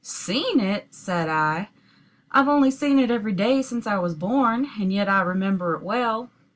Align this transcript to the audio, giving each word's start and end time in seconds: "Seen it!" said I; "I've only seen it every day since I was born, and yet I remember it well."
"Seen 0.03 0.59
it!" 0.59 0.91
said 0.95 1.29
I; 1.29 1.69
"I've 2.31 2.47
only 2.47 2.71
seen 2.71 2.97
it 2.97 3.11
every 3.11 3.33
day 3.33 3.61
since 3.61 3.85
I 3.85 3.97
was 3.99 4.15
born, 4.15 4.67
and 4.79 4.91
yet 4.91 5.07
I 5.07 5.21
remember 5.21 5.75
it 5.75 5.83
well." 5.83 6.31